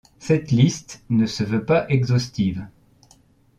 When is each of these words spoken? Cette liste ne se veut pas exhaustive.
Cette 0.17 0.49
liste 0.49 1.03
ne 1.11 1.27
se 1.27 1.43
veut 1.43 1.63
pas 1.63 1.85
exhaustive. 1.87 2.65